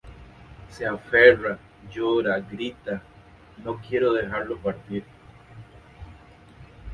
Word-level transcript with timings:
Se 0.71 0.83
aferra, 0.87 1.59
llora, 1.93 2.39
grita, 2.39 3.03
no 3.63 3.79
quiere 3.79 4.09
dejarlo 4.09 4.57
partir. 4.57 5.03